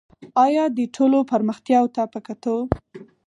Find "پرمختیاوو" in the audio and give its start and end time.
1.31-1.93